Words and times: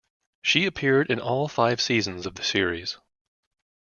She 0.41 0.65
appeared 0.65 1.11
in 1.11 1.19
all 1.19 1.47
five 1.47 1.79
seasons 1.79 2.25
of 2.25 2.33
the 2.33 2.41
series. 2.43 2.97